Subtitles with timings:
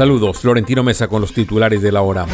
[0.00, 2.26] Saludos, Florentino Mesa con los titulares de la hora.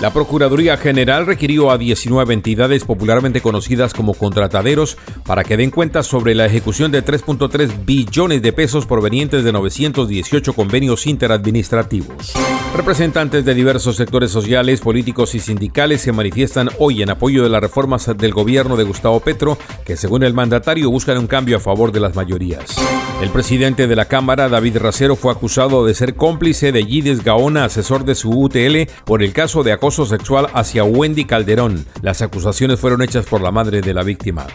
[0.00, 6.02] La Procuraduría General requirió a 19 entidades popularmente conocidas como contrataderos para que den cuenta
[6.02, 12.34] sobre la ejecución de 3.3 billones de pesos provenientes de 918 convenios interadministrativos.
[12.74, 17.60] Representantes de diversos sectores sociales, políticos y sindicales se manifiestan hoy en apoyo de las
[17.60, 19.56] reformas del gobierno de Gustavo Petro,
[19.86, 22.74] que según el mandatario buscan un cambio a favor de las mayorías.
[23.22, 27.64] El presidente de la Cámara, David Racero, fue acusado de ser cómplice de Gides Gaona,
[27.64, 31.86] asesor de su UTL, por el caso de acoso sexual hacia Wendy Calderón.
[32.02, 34.48] Las acusaciones fueron hechas por la madre de la víctima.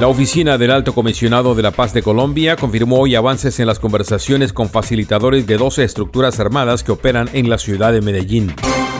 [0.00, 3.78] La oficina del Alto Comisionado de la Paz de Colombia confirmó hoy avances en las
[3.78, 8.52] conversaciones con facilitadores de 12 estructuras armadas que operan en la ciudad de Medellín.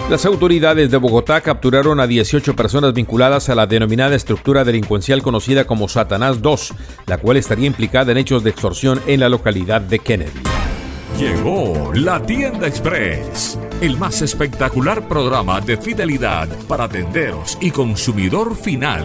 [0.09, 5.67] Las autoridades de Bogotá capturaron a 18 personas vinculadas a la denominada estructura delincuencial conocida
[5.67, 6.75] como Satanás 2,
[7.07, 10.43] la cual estaría implicada en hechos de extorsión en la localidad de Kennedy.
[11.19, 19.05] Llegó la tienda express, el más espectacular programa de fidelidad para tenderos y consumidor final.